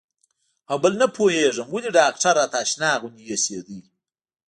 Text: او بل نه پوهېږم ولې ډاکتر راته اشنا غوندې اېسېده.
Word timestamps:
او 0.71 0.75
بل 0.83 0.93
نه 1.01 1.07
پوهېږم 1.17 1.67
ولې 1.71 1.89
ډاکتر 1.97 2.33
راته 2.39 2.57
اشنا 2.63 2.91
غوندې 3.01 3.23
اېسېده. 3.29 3.77